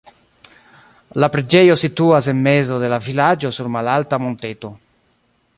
La 1.23 1.29
preĝejo 1.35 1.75
situas 1.83 2.31
en 2.35 2.41
mezo 2.49 2.81
de 2.85 2.91
la 2.97 3.01
vilaĝo 3.11 3.55
sur 3.59 3.73
malalta 3.79 4.25
monteto. 4.25 4.77